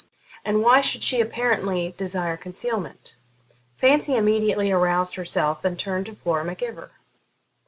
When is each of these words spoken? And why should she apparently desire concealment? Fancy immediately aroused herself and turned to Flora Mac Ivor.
And 0.43 0.63
why 0.63 0.81
should 0.81 1.03
she 1.03 1.21
apparently 1.21 1.93
desire 1.95 2.35
concealment? 2.35 3.17
Fancy 3.77 4.15
immediately 4.15 4.71
aroused 4.71 5.13
herself 5.13 5.63
and 5.63 5.77
turned 5.77 6.07
to 6.07 6.15
Flora 6.15 6.43
Mac 6.43 6.63
Ivor. 6.63 6.89